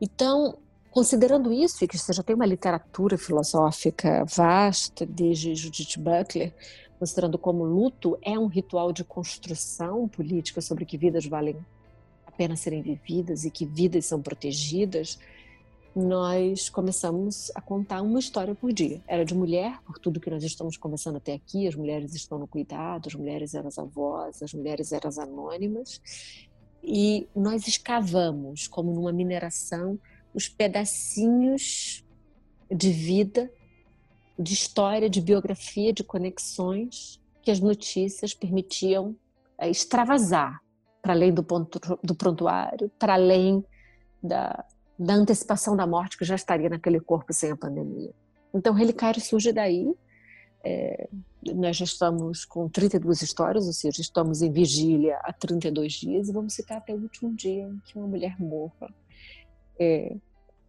[0.02, 0.58] Então,
[0.96, 6.56] Considerando isso, e que você já tem uma literatura filosófica vasta, desde Judith Butler,
[6.98, 11.58] mostrando como luto é um ritual de construção política sobre que vidas valem
[12.26, 15.20] a pena serem vividas e que vidas são protegidas,
[15.94, 19.02] nós começamos a contar uma história por dia.
[19.06, 22.48] Era de mulher, por tudo que nós estamos conversando até aqui, as mulheres estão no
[22.48, 26.00] cuidado, as mulheres eram as avós, as mulheres eram as anônimas,
[26.82, 30.00] e nós escavamos, como numa mineração,
[30.36, 32.06] os pedacinhos
[32.70, 33.50] de vida,
[34.38, 39.16] de história, de biografia, de conexões que as notícias permitiam
[39.58, 40.60] é, extravasar
[41.02, 43.64] para além do, ponto, do prontuário, para além
[44.22, 44.66] da,
[45.00, 48.12] da antecipação da morte que já estaria naquele corpo sem a pandemia.
[48.54, 49.94] Então, o Relicário surge daí.
[50.64, 51.08] É,
[51.54, 56.34] nós já estamos com 32 histórias, ou seja, estamos em vigília há 32 dias e
[56.34, 58.92] vamos ficar até o último dia em que uma mulher morra
[59.80, 60.16] é,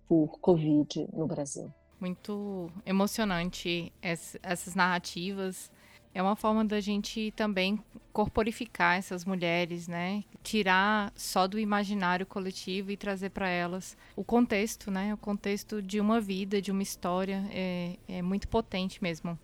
[0.09, 1.73] por Covid no Brasil.
[2.01, 5.71] Muito emocionante essas narrativas.
[6.15, 7.79] é uma forma da gente também
[8.13, 10.25] corporificar essas mulheres, né?
[10.43, 15.13] Tirar só do imaginário coletivo e trazer para elas o contexto, né?
[15.13, 17.45] O contexto de uma vida, de uma história.
[17.51, 19.39] É, é muito potente mesmo.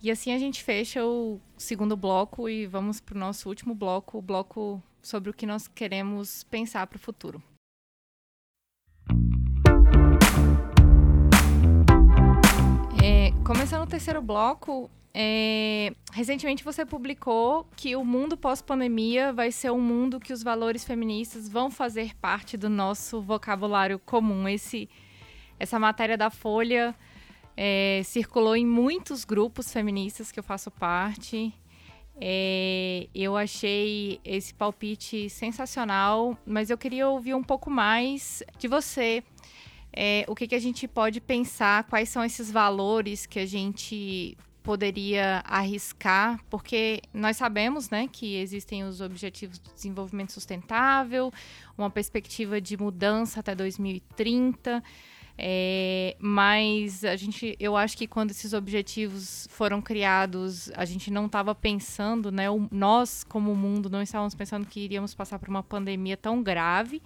[0.00, 4.18] E assim a gente fecha o segundo bloco e vamos para o nosso último bloco,
[4.18, 7.40] o bloco sobre o que nós queremos pensar para o futuro.
[13.44, 19.80] Começando o terceiro bloco, é, recentemente você publicou que o mundo pós-pandemia vai ser um
[19.80, 24.48] mundo que os valores feministas vão fazer parte do nosso vocabulário comum.
[24.48, 24.88] Esse,
[25.58, 26.94] essa matéria da Folha
[27.56, 31.52] é, circulou em muitos grupos feministas que eu faço parte.
[32.20, 39.24] É, eu achei esse palpite sensacional, mas eu queria ouvir um pouco mais de você.
[39.92, 44.36] É, o que, que a gente pode pensar, quais são esses valores que a gente
[44.62, 51.32] poderia arriscar, porque nós sabemos né, que existem os Objetivos de Desenvolvimento Sustentável,
[51.76, 54.82] uma perspectiva de mudança até 2030.
[55.36, 61.26] É, mas a gente, eu acho que quando esses objetivos foram criados, a gente não
[61.26, 62.50] estava pensando, né?
[62.50, 67.02] O, nós, como mundo, não estávamos pensando que iríamos passar por uma pandemia tão grave.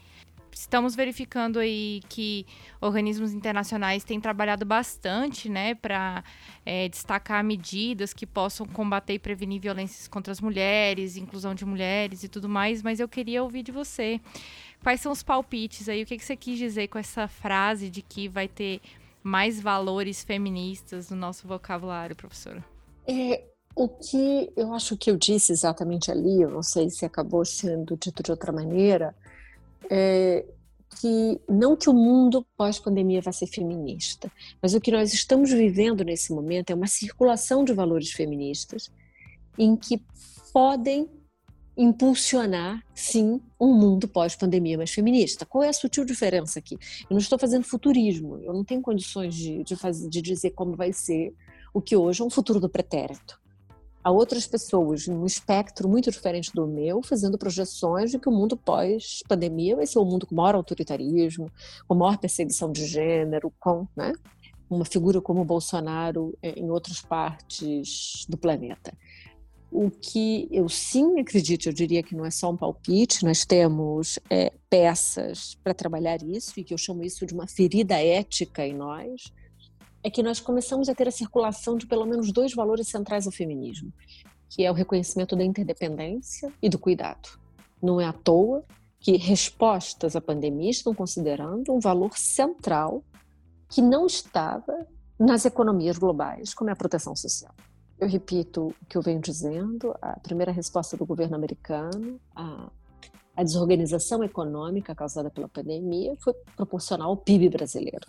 [0.56, 2.46] Estamos verificando aí que
[2.80, 6.24] organismos internacionais têm trabalhado bastante, né, para
[6.64, 12.24] é, destacar medidas que possam combater e prevenir violências contra as mulheres, inclusão de mulheres
[12.24, 12.82] e tudo mais.
[12.82, 14.18] Mas eu queria ouvir de você.
[14.82, 16.02] Quais são os palpites aí?
[16.02, 18.80] O que, que você quis dizer com essa frase de que vai ter
[19.22, 22.64] mais valores feministas no nosso vocabulário, professora?
[23.06, 27.44] É, o que eu acho que eu disse exatamente ali, eu não sei se acabou
[27.44, 29.14] sendo dito de outra maneira,
[29.90, 30.44] é
[31.00, 34.30] que não que o mundo pós-pandemia vai ser feminista,
[34.62, 38.90] mas o que nós estamos vivendo nesse momento é uma circulação de valores feministas
[39.58, 40.02] em que
[40.52, 41.08] podem
[41.76, 45.44] impulsionar, sim, um mundo pós-pandemia mais feminista.
[45.44, 46.78] Qual é a sutil diferença aqui?
[47.02, 50.74] Eu não estou fazendo futurismo, eu não tenho condições de, de, fazer, de dizer como
[50.74, 51.34] vai ser
[51.74, 53.38] o que hoje é um futuro do pretérito.
[54.06, 58.56] Há outras pessoas num espectro muito diferente do meu, fazendo projeções de que o mundo
[58.56, 61.50] pós-pandemia vai ser um mundo com maior autoritarismo,
[61.88, 64.12] com maior perseguição de gênero, com né,
[64.70, 68.96] uma figura como Bolsonaro eh, em outras partes do planeta.
[69.72, 74.20] O que eu sim acredito, eu diria que não é só um palpite, nós temos
[74.30, 78.72] é, peças para trabalhar isso, e que eu chamo isso de uma ferida ética em
[78.72, 79.32] nós,
[80.06, 83.32] é que nós começamos a ter a circulação de pelo menos dois valores centrais ao
[83.32, 83.92] feminismo,
[84.48, 87.28] que é o reconhecimento da interdependência e do cuidado.
[87.82, 88.64] Não é à toa
[89.00, 93.02] que respostas à pandemia estão considerando um valor central
[93.68, 94.86] que não estava
[95.18, 97.52] nas economias globais, como é a proteção social.
[97.98, 102.70] Eu repito o que eu venho dizendo: a primeira resposta do governo americano à,
[103.42, 108.06] desorganização econômica causada pela pandemia foi proporcional ao PIB brasileiro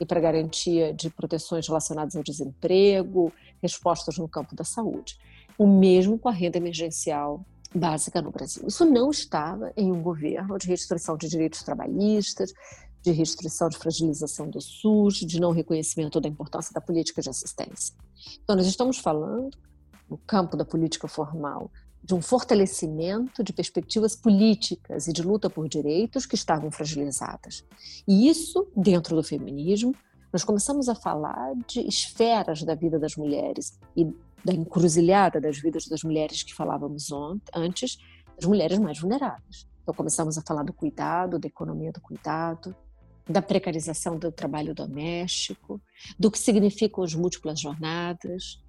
[0.00, 3.30] e para garantia de proteções relacionadas ao desemprego,
[3.62, 5.18] respostas no campo da saúde.
[5.58, 8.66] O mesmo com a renda emergencial básica no Brasil.
[8.66, 12.52] Isso não estava em um governo de restrição de direitos trabalhistas,
[13.02, 17.94] de restrição de fragilização do SUS, de não reconhecimento da importância da política de assistência.
[18.42, 19.56] Então, nós estamos falando,
[20.08, 21.70] no campo da política formal,
[22.02, 27.64] de um fortalecimento de perspectivas políticas e de luta por direitos que estavam fragilizadas.
[28.08, 29.94] E isso, dentro do feminismo,
[30.32, 34.04] nós começamos a falar de esferas da vida das mulheres e
[34.44, 37.08] da encruzilhada das vidas das mulheres que falávamos
[37.54, 37.98] antes,
[38.36, 39.68] das mulheres mais vulneráveis.
[39.82, 42.74] Então, começamos a falar do cuidado, da economia do cuidado,
[43.28, 45.80] da precarização do trabalho doméstico,
[46.18, 48.62] do que significam as múltiplas jornadas.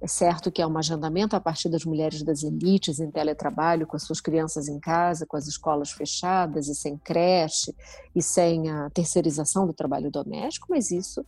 [0.00, 3.96] É certo que há um agendamento a partir das mulheres das elites em teletrabalho, com
[3.96, 7.74] as suas crianças em casa, com as escolas fechadas e sem creche
[8.14, 11.24] e sem a terceirização do trabalho doméstico, mas isso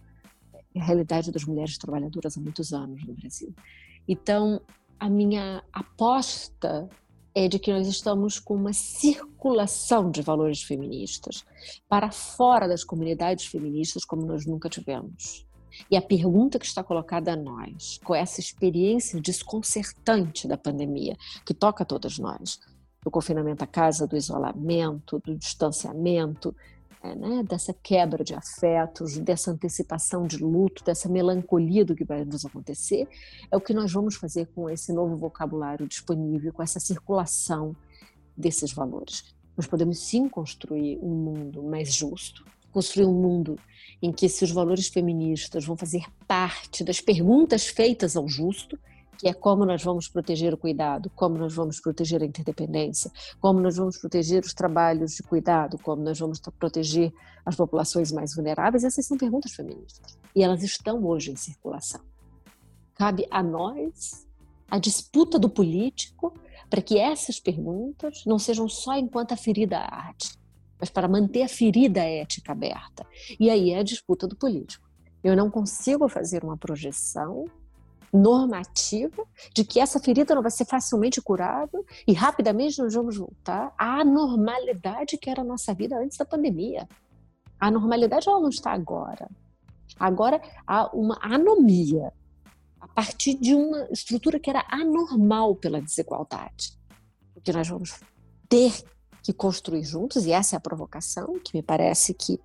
[0.75, 3.53] é a realidade das mulheres trabalhadoras há muitos anos no Brasil.
[4.07, 4.61] Então,
[5.01, 6.89] a minha aposta
[7.35, 11.45] é de que nós estamos com uma circulação de valores feministas
[11.89, 15.47] para fora das comunidades feministas como nós nunca tivemos.
[15.91, 21.55] E a pergunta que está colocada a nós, com essa experiência desconcertante da pandemia, que
[21.55, 22.59] toca a todas nós,
[23.03, 26.55] do confinamento à casa, do isolamento, do distanciamento,
[27.03, 32.25] é, né, dessa quebra de afetos, dessa antecipação de luto, dessa melancolia do que vai
[32.27, 33.09] nos acontecer,
[33.51, 37.75] é o que nós vamos fazer com esse novo vocabulário disponível, com essa circulação
[38.37, 39.35] desses valores.
[39.57, 43.59] Nós podemos sim construir um mundo mais justo, construir um mundo
[44.03, 48.78] em que esses valores feministas vão fazer parte das perguntas feitas ao justo,
[49.18, 53.61] que é como nós vamos proteger o cuidado, como nós vamos proteger a interdependência, como
[53.61, 57.12] nós vamos proteger os trabalhos de cuidado, como nós vamos proteger
[57.44, 60.18] as populações mais vulneráveis, essas são perguntas feministas.
[60.34, 62.01] E elas estão hoje em circulação.
[62.94, 64.26] Cabe a nós
[64.70, 66.32] a disputa do político
[66.70, 70.38] para que essas perguntas não sejam só enquanto a ferida arte,
[70.81, 73.07] mas para manter a ferida ética aberta.
[73.39, 74.89] E aí é a disputa do político.
[75.22, 77.45] Eu não consigo fazer uma projeção
[78.12, 79.24] normativa
[79.55, 84.05] de que essa ferida não vai ser facilmente curada e rapidamente nós vamos voltar à
[84.05, 86.89] normalidade que era a nossa vida antes da pandemia.
[87.59, 89.28] A normalidade ela não está agora.
[89.99, 92.12] Agora há uma anomia
[92.81, 96.78] a partir de uma estrutura que era anormal pela desigualdade.
[97.37, 98.01] O que nós vamos
[98.49, 98.72] ter
[99.23, 102.41] que construir juntos, e essa é a provocação, que me parece que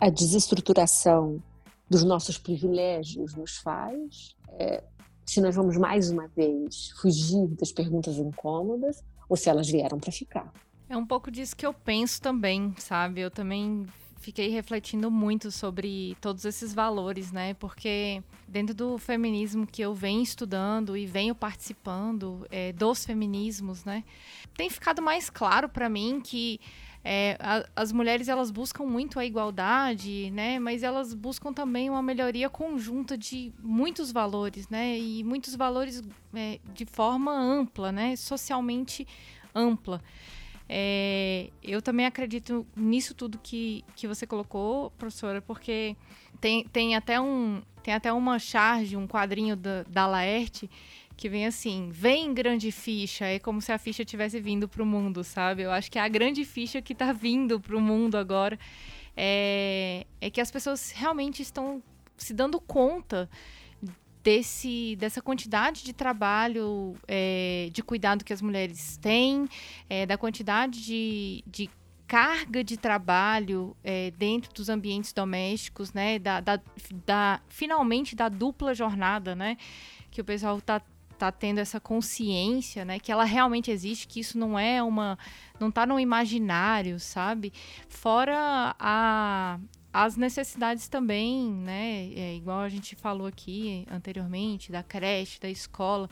[0.00, 1.42] a desestruturação
[1.88, 4.82] dos nossos privilégios nos faz, é,
[5.24, 10.12] se nós vamos mais uma vez fugir das perguntas incômodas ou se elas vieram para
[10.12, 10.52] ficar.
[10.88, 13.20] É um pouco disso que eu penso também, sabe?
[13.20, 13.86] Eu também
[14.28, 17.54] fiquei refletindo muito sobre todos esses valores, né?
[17.54, 24.04] Porque dentro do feminismo que eu venho estudando e venho participando é, dos feminismos, né?
[24.54, 26.60] Tem ficado mais claro para mim que
[27.02, 30.58] é, a, as mulheres elas buscam muito a igualdade, né?
[30.58, 34.98] Mas elas buscam também uma melhoria conjunta de muitos valores, né?
[34.98, 36.02] E muitos valores
[36.34, 38.14] é, de forma ampla, né?
[38.14, 39.08] Socialmente
[39.54, 40.02] ampla.
[40.68, 45.96] É, eu também acredito nisso tudo que, que você colocou, professora, porque
[46.40, 50.68] tem, tem, até um, tem até uma charge, um quadrinho da, da Laerte,
[51.16, 54.86] que vem assim, vem grande ficha, é como se a ficha tivesse vindo para o
[54.86, 55.62] mundo, sabe?
[55.62, 58.58] Eu acho que é a grande ficha que está vindo para o mundo agora
[59.20, 61.82] é, é que as pessoas realmente estão
[62.16, 63.28] se dando conta
[64.22, 69.48] desse, dessa quantidade de trabalho, é, de cuidado que as mulheres têm,
[69.88, 71.70] é, da quantidade de, de
[72.06, 76.18] carga de trabalho é, dentro dos ambientes domésticos, né?
[76.18, 76.60] Da, da,
[77.04, 79.56] da, finalmente da dupla jornada, né?
[80.10, 80.80] Que o pessoal está
[81.18, 85.18] tá tendo essa consciência, né, que ela realmente existe, que isso não é uma,
[85.58, 87.52] não tá no imaginário, sabe?
[87.88, 89.37] Fora a
[89.92, 96.08] as necessidades também, né, é, igual a gente falou aqui anteriormente, da creche, da escola,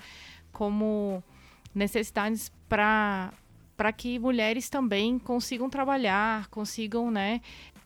[0.53, 1.23] como
[1.75, 3.33] necessidades para
[3.77, 7.43] para que mulheres também consigam trabalhar, consigam, né,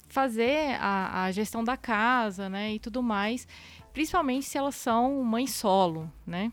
[0.09, 3.49] fazer a, a gestão da casa, né, e tudo mais,
[3.93, 6.53] principalmente se elas são mãe solo, né?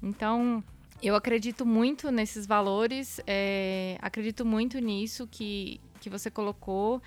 [0.00, 0.62] Então,
[1.02, 7.02] eu acredito muito nesses valores, é, acredito muito nisso que, que você colocou.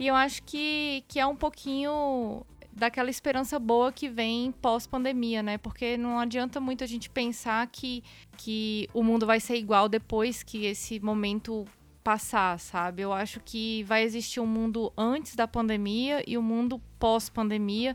[0.00, 2.42] E eu acho que, que é um pouquinho
[2.72, 5.58] daquela esperança boa que vem pós-pandemia, né?
[5.58, 8.02] Porque não adianta muito a gente pensar que,
[8.38, 11.66] que o mundo vai ser igual depois que esse momento
[12.02, 13.02] passar, sabe?
[13.02, 17.94] Eu acho que vai existir um mundo antes da pandemia e um mundo pós-pandemia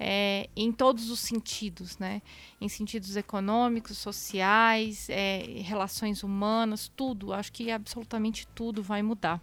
[0.00, 2.22] é, em todos os sentidos, né?
[2.62, 7.30] Em sentidos econômicos, sociais, é, relações humanas, tudo.
[7.30, 9.38] Acho que absolutamente tudo vai mudar.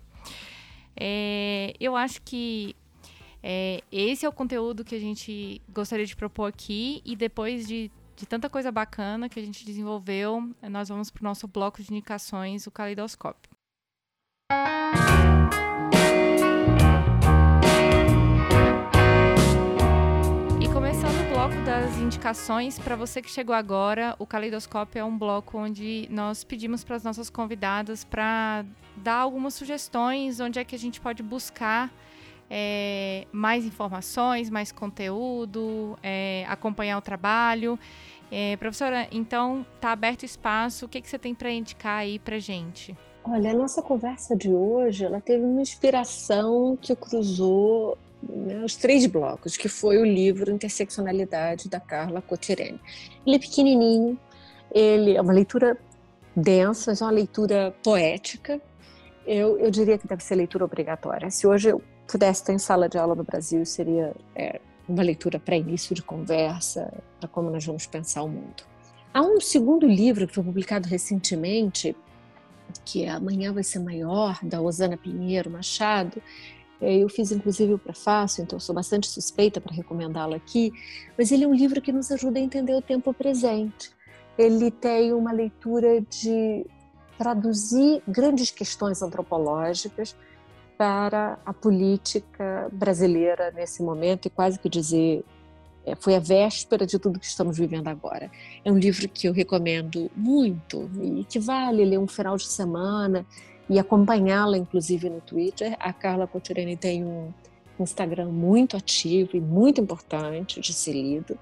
[0.99, 2.75] É, eu acho que
[3.41, 7.89] é, esse é o conteúdo que a gente gostaria de propor aqui e depois de,
[8.15, 11.91] de tanta coisa bacana que a gente desenvolveu, nós vamos para o nosso bloco de
[11.91, 13.49] indicações, o Caleidoscópio.
[21.49, 22.77] Bloco das indicações.
[22.77, 27.03] Para você que chegou agora, o Caleidoscópio é um bloco onde nós pedimos para as
[27.03, 31.91] nossas convidadas para dar algumas sugestões, onde é que a gente pode buscar
[32.49, 37.79] é, mais informações, mais conteúdo, é, acompanhar o trabalho.
[38.31, 40.85] É, professora, então tá aberto espaço.
[40.85, 42.95] O que, que você tem para indicar aí para gente?
[43.23, 49.05] Olha, a nossa conversa de hoje, ela teve uma inspiração que cruzou né, os três
[49.05, 52.79] blocos, que foi o livro Interseccionalidade da Carla Cotirene.
[53.25, 54.19] Ele é pequenininho,
[54.71, 55.77] ele é uma leitura
[56.35, 58.61] densa, é uma leitura poética.
[59.25, 61.29] Eu, eu diria que deve ser leitura obrigatória.
[61.29, 65.39] Se hoje eu pudesse ter em sala de aula no Brasil, seria é, uma leitura
[65.39, 68.63] para início de conversa, para como nós vamos pensar o mundo.
[69.13, 71.95] Há um segundo livro que foi publicado recentemente,
[72.85, 76.21] que é Amanhã Vai Ser Maior, da Osana Pinheiro Machado,
[76.81, 80.71] eu fiz inclusive o prefácio, então sou bastante suspeita para recomendá-lo aqui,
[81.17, 83.91] mas ele é um livro que nos ajuda a entender o tempo presente.
[84.37, 86.65] Ele tem uma leitura de
[87.17, 90.15] traduzir grandes questões antropológicas
[90.77, 95.25] para a política brasileira nesse momento e quase que dizer
[95.85, 98.31] é, foi a véspera de tudo que estamos vivendo agora.
[98.63, 103.25] É um livro que eu recomendo muito e que vale ler um final de semana
[103.69, 105.75] e acompanhá-la, inclusive no Twitter.
[105.79, 107.31] A Carla Cotirene tem um
[107.79, 111.37] Instagram muito ativo e muito importante de ser lido.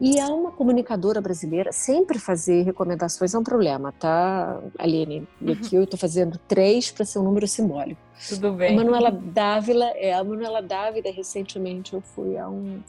[0.00, 5.28] E é uma comunicadora brasileira, sempre fazer recomendações é um problema, tá, Aline?
[5.40, 5.52] E uhum.
[5.52, 8.00] aqui eu estou fazendo três para ser um número simbólico.
[8.28, 8.72] Tudo bem.
[8.72, 12.82] A Manuela Dávila, é, a Manuela Dávila, recentemente eu fui a um,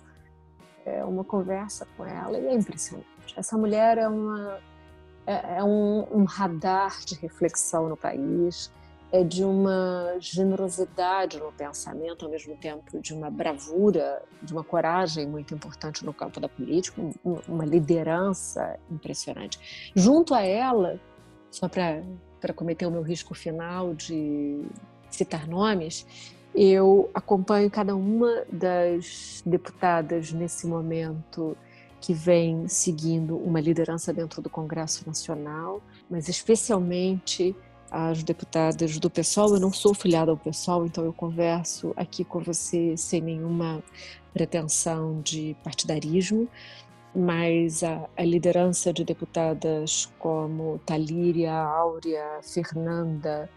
[0.84, 3.06] é, uma conversa com ela e é impressionante.
[3.38, 4.58] Essa mulher é, uma,
[5.26, 8.72] é, é um, um radar de reflexão no país,
[9.12, 15.28] é de uma generosidade no pensamento, ao mesmo tempo de uma bravura, de uma coragem
[15.28, 17.00] muito importante no campo da política,
[17.48, 19.92] uma liderança impressionante.
[19.96, 21.00] Junto a ela,
[21.52, 24.64] só para cometer o meu risco final de
[25.12, 26.08] citar nomes,
[26.56, 31.56] eu acompanho cada uma das deputadas nesse momento
[32.04, 37.56] que vem seguindo uma liderança dentro do Congresso Nacional, mas especialmente
[37.90, 39.54] as deputadas do PSOL.
[39.54, 43.82] Eu não sou filiada ao PSOL, então eu converso aqui com você sem nenhuma
[44.34, 46.50] pretensão de partidarismo,
[47.16, 53.50] mas a, a liderança de deputadas como Talíria, Áurea, Fernanda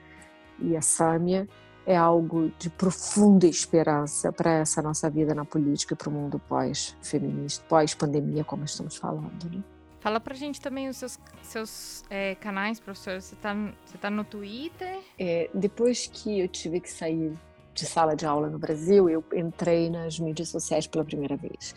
[0.61, 1.49] e a Sâmia
[1.87, 6.39] é algo de profunda esperança para essa nossa vida na política e para o mundo
[6.49, 9.45] pós-feminista, pós-pandemia, como estamos falando.
[9.51, 9.63] Né?
[10.01, 13.21] Fala pra gente também os seus, seus é, canais, professor.
[13.21, 14.99] Você tá, você tá no Twitter?
[15.19, 17.33] É, depois que eu tive que sair
[17.73, 21.75] de sala de aula no Brasil, eu entrei nas mídias sociais pela primeira vez.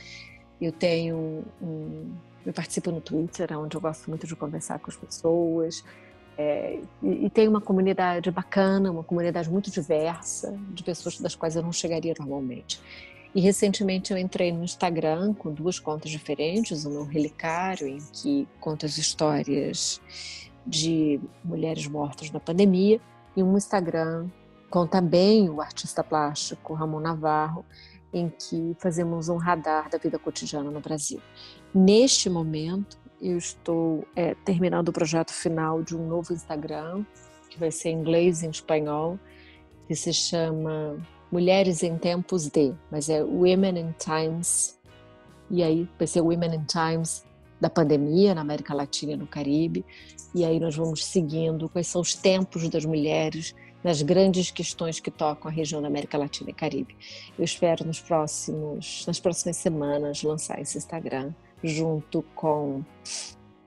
[0.60, 4.98] Eu tenho um, eu participo no Twitter, onde eu gosto muito de conversar com as
[4.98, 5.84] pessoas.
[6.42, 11.58] É, e, e tem uma comunidade bacana, uma comunidade muito diversa, de pessoas das quais
[11.58, 12.80] eu não chegaria normalmente.
[13.36, 18.48] E recentemente eu entrei no Instagram com duas contas diferentes, uma um relicário em que
[18.58, 20.00] conta as histórias
[20.66, 23.02] de mulheres mortas na pandemia
[23.36, 24.30] e um Instagram
[24.70, 27.66] com também o artista plástico Ramon Navarro,
[28.14, 31.20] em que fazemos um radar da vida cotidiana no Brasil.
[31.74, 37.06] Neste momento, eu estou é, terminando o projeto final de um novo Instagram,
[37.50, 39.20] que vai ser em inglês e em espanhol,
[39.88, 40.98] que se chama
[41.32, 44.80] Mulheres em Tempos de, mas é Women in Times,
[45.50, 47.26] e aí vai ser Women in Times
[47.60, 49.86] da pandemia na América Latina e no Caribe,
[50.34, 53.54] e aí nós vamos seguindo quais são os tempos das mulheres
[53.84, 56.96] nas grandes questões que tocam a região da América Latina e Caribe.
[57.38, 61.34] Eu espero nos próximos, nas próximas semanas lançar esse Instagram
[61.64, 62.84] junto com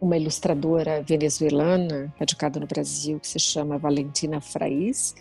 [0.00, 5.14] uma ilustradora venezuelana radicada no Brasil que se chama Valentina Fraiz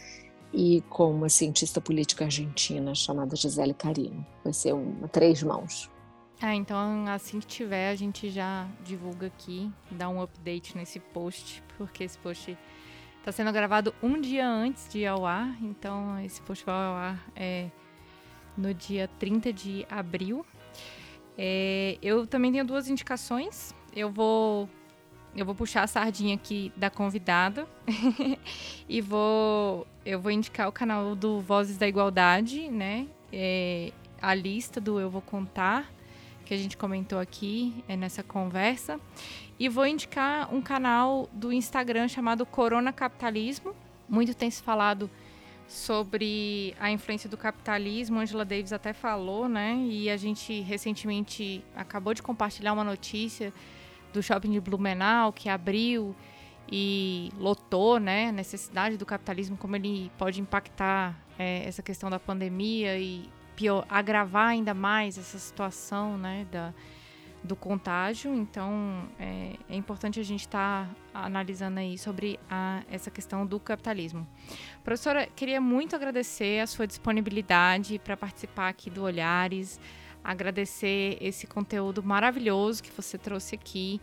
[0.54, 4.26] e com uma cientista política argentina chamada Gisele Carino.
[4.44, 5.90] Vai ser uma três mãos.
[6.42, 11.64] Ah, então assim que tiver, a gente já divulga aqui, dá um update nesse post,
[11.78, 12.58] porque esse post
[13.20, 16.96] está sendo gravado um dia antes de ir ao ar, então esse post vai ao
[16.96, 17.70] ar é,
[18.58, 20.44] no dia 30 de abril.
[21.38, 23.76] É, eu também tenho duas indicações.
[23.96, 24.70] Eu vou
[25.36, 27.66] eu vou puxar a sardinha aqui da convidada
[28.88, 33.08] e vou eu vou indicar o canal do Vozes da Igualdade, né?
[33.32, 35.92] É, a lista do Eu Vou Contar,
[36.46, 39.00] que a gente comentou aqui é, nessa conversa.
[39.58, 43.76] E vou indicar um canal do Instagram chamado Corona Capitalismo.
[44.10, 45.10] Muito tem se falado
[45.72, 48.20] sobre a influência do capitalismo.
[48.20, 49.76] Angela Davis até falou, né?
[49.90, 53.54] E a gente recentemente acabou de compartilhar uma notícia
[54.12, 56.14] do shopping de Blumenau, que abriu
[56.70, 62.20] e lotou, né, a necessidade do capitalismo, como ele pode impactar é, essa questão da
[62.20, 66.74] pandemia e pior, agravar ainda mais essa situação, né, da,
[67.44, 68.34] do contágio.
[68.34, 73.60] Então, é, é importante a gente estar tá analisando aí sobre a, essa questão do
[73.60, 74.28] capitalismo.
[74.84, 79.80] Professora, queria muito agradecer a sua disponibilidade para participar aqui do Olhares
[80.24, 84.00] agradecer esse conteúdo maravilhoso que você trouxe aqui.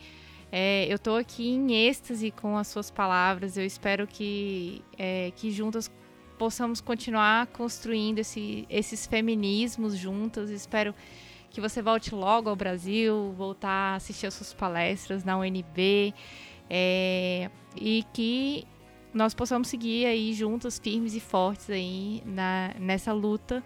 [0.50, 3.56] É, eu estou aqui em êxtase com as suas palavras.
[3.56, 5.90] Eu espero que, é, que juntas
[6.38, 10.50] possamos continuar construindo esse, esses feminismos juntas.
[10.50, 10.94] Espero
[11.56, 16.14] você volte logo ao Brasil, voltar a assistir as suas palestras na UNB
[16.68, 18.66] é, e que
[19.12, 23.62] nós possamos seguir aí juntas, firmes e fortes aí na, nessa luta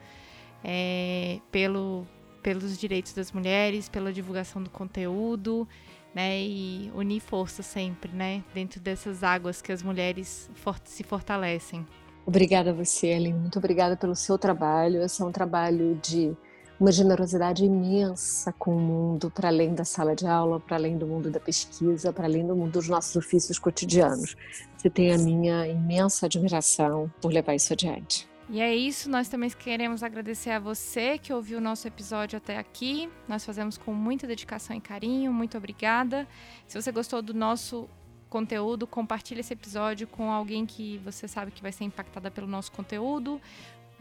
[0.64, 2.06] é, pelo
[2.42, 5.66] pelos direitos das mulheres, pela divulgação do conteúdo,
[6.12, 11.86] né, e unir força sempre, né, dentro dessas águas que as mulheres for se fortalecem.
[12.26, 13.34] Obrigada a você, Ellen.
[13.34, 15.02] Muito obrigada pelo seu trabalho.
[15.02, 16.36] Esse é um trabalho de
[16.82, 21.06] uma generosidade imensa com o mundo, para além da sala de aula, para além do
[21.06, 24.34] mundo da pesquisa, para além do mundo dos nossos ofícios cotidianos.
[24.76, 28.28] Você tem a minha imensa admiração por levar isso adiante.
[28.50, 32.58] E é isso, nós também queremos agradecer a você que ouviu o nosso episódio até
[32.58, 33.08] aqui.
[33.28, 35.32] Nós fazemos com muita dedicação e carinho.
[35.32, 36.26] Muito obrigada.
[36.66, 37.88] Se você gostou do nosso
[38.28, 42.72] conteúdo, compartilhe esse episódio com alguém que você sabe que vai ser impactada pelo nosso
[42.72, 43.40] conteúdo.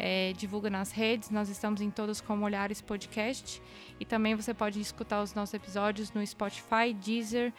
[0.03, 3.61] É, divulga nas redes, nós estamos em todas como Olhares Podcast.
[3.99, 7.53] E também você pode escutar os nossos episódios no Spotify, Deezer,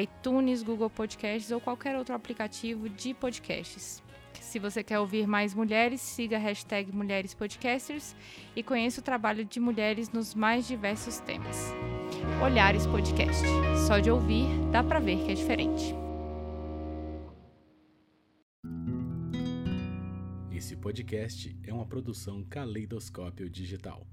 [0.00, 4.00] iTunes, Google Podcasts ou qualquer outro aplicativo de podcasts.
[4.40, 8.14] Se você quer ouvir mais mulheres, siga a hashtag Mulheres Podcasters
[8.54, 11.74] e conheça o trabalho de mulheres nos mais diversos temas.
[12.40, 13.42] Olhares Podcast.
[13.88, 16.05] Só de ouvir, dá pra ver que é diferente.
[20.86, 24.06] Podcast é uma produção Caleidoscópio Digital.